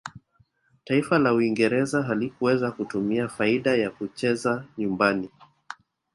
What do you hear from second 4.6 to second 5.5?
nyumbani